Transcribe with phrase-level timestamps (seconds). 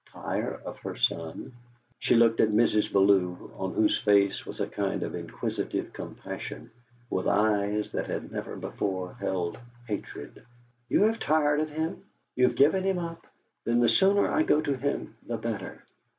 [0.11, 1.53] Tire of her son?
[1.99, 2.91] She looked at Mrs.
[2.91, 6.71] Bellew, on whose face was a kind of inquisitive compassion,
[7.11, 10.43] with eyes that had never before held hatred.
[10.89, 12.03] "You have tired of him?
[12.35, 13.27] You have given him up?
[13.63, 15.83] Then the sooner I go to him the better!